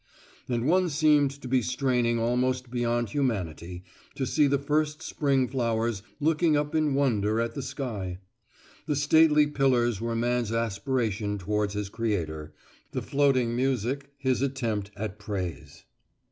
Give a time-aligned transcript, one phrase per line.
[0.49, 3.83] And one seemed to be straining almost beyond humanity,
[4.15, 8.17] to see the first spring flowers looking up in wonder at the sky.
[8.87, 12.51] The stately pillars were man's aspiration towards his Creator,
[12.93, 15.83] the floating music his attempt at praise.